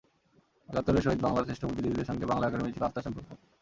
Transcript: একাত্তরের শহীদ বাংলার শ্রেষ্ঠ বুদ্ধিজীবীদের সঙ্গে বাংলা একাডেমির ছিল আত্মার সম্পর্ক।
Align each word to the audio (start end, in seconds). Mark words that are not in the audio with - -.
একাত্তরের 0.69 1.03
শহীদ 1.05 1.19
বাংলার 1.23 1.45
শ্রেষ্ঠ 1.47 1.63
বুদ্ধিজীবীদের 1.65 2.09
সঙ্গে 2.09 2.25
বাংলা 2.25 2.45
একাডেমির 2.47 2.75
ছিল 2.75 2.83
আত্মার 2.85 3.05
সম্পর্ক। 3.05 3.29